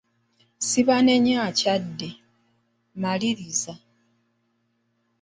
Ssebanenya 0.61 1.35
akyadde, 1.47 2.09
maliriza. 3.01 3.73